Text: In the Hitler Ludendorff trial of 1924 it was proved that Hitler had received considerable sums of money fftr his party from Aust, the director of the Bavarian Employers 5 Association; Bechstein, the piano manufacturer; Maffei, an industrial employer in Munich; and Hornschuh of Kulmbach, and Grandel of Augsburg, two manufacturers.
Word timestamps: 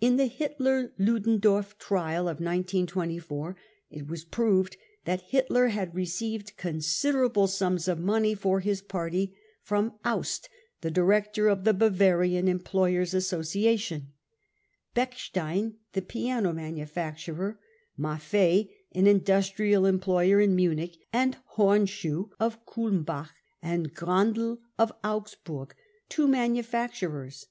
In 0.00 0.16
the 0.16 0.28
Hitler 0.28 0.94
Ludendorff 0.98 1.76
trial 1.76 2.22
of 2.22 2.40
1924 2.40 3.54
it 3.90 4.06
was 4.08 4.24
proved 4.24 4.78
that 5.04 5.20
Hitler 5.20 5.66
had 5.68 5.94
received 5.94 6.56
considerable 6.56 7.46
sums 7.46 7.86
of 7.86 7.98
money 8.00 8.34
fftr 8.34 8.62
his 8.62 8.80
party 8.80 9.36
from 9.60 9.92
Aust, 10.06 10.48
the 10.80 10.90
director 10.90 11.48
of 11.48 11.64
the 11.64 11.74
Bavarian 11.74 12.48
Employers 12.48 13.10
5 13.10 13.18
Association; 13.18 14.12
Bechstein, 14.94 15.74
the 15.92 16.00
piano 16.00 16.54
manufacturer; 16.54 17.60
Maffei, 17.98 18.70
an 18.92 19.06
industrial 19.06 19.84
employer 19.84 20.40
in 20.40 20.56
Munich; 20.56 20.96
and 21.12 21.36
Hornschuh 21.58 22.30
of 22.40 22.64
Kulmbach, 22.64 23.32
and 23.60 23.94
Grandel 23.94 24.60
of 24.78 24.92
Augsburg, 25.04 25.74
two 26.08 26.26
manufacturers. 26.26 27.48